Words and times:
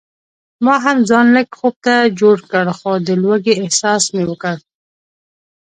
ما 0.65 0.75
هم 0.85 0.97
ځان 1.09 1.25
لږ 1.35 1.47
خوب 1.59 1.75
ته 1.85 1.95
جوړ 2.19 2.37
کړ 2.51 2.65
خو 2.77 2.91
د 3.07 3.09
لوږې 3.23 3.53
احساس 3.63 4.03
مې 4.13 4.23
وکړ. 4.27 4.57